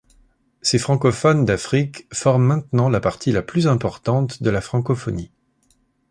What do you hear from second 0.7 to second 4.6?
francophones d'Afrique forment maintenant la partie la plus importante de la